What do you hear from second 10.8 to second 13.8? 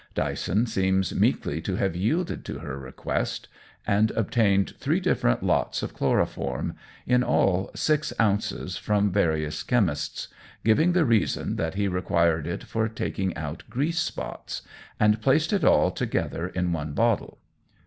the reason, that he required it for taking out